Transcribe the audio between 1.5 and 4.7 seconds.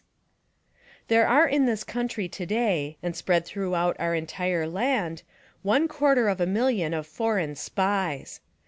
this country today, and spread throughout our entire